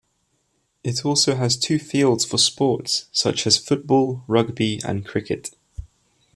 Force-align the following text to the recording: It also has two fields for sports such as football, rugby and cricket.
It 0.83 1.05
also 1.05 1.35
has 1.35 1.55
two 1.55 1.77
fields 1.77 2.25
for 2.25 2.39
sports 2.39 3.05
such 3.11 3.45
as 3.45 3.59
football, 3.59 4.23
rugby 4.27 4.81
and 4.83 5.05
cricket. 5.05 5.51